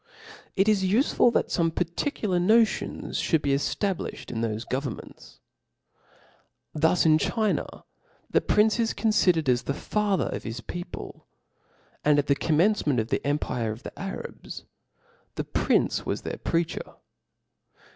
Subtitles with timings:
[0.55, 5.41] It is ufeful that fome particular notions fhould be eftablifhed in thofe governments:
[6.73, 7.83] thus in China
[8.27, 11.27] the prince is confidered as the father of his people}
[12.03, 14.63] and at the commencement of the empire of die Arabs,
[15.35, 16.95] the prince was their preacher*.